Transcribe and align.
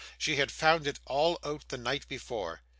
She 0.17 0.37
had 0.37 0.49
found 0.51 0.87
it 0.87 0.97
all 1.05 1.37
out 1.43 1.65
the 1.69 1.77
night 1.77 2.07
before. 2.07 2.63